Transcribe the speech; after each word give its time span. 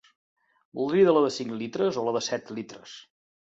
Voldria 0.79 1.13
la 1.17 1.21
de 1.27 1.29
cinc 1.37 1.53
litres 1.61 2.01
o 2.03 2.07
la 2.09 2.17
de 2.19 2.25
set 2.31 2.53
litres? 2.61 2.99